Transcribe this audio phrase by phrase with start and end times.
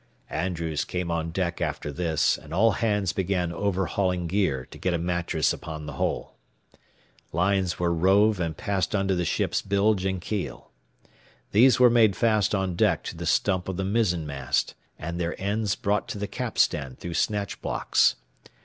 [0.31, 4.97] Andrews came on deck after this, and all hands began overhauling gear to get a
[4.97, 6.33] mattress upon the hole.
[7.31, 10.71] Lines were rove and passed under the ship's bilge and keel.
[11.51, 15.39] These were made fast on deck to the stump of the mizzen mast, and their
[15.39, 18.15] ends brought to the capstan through snatch blocks.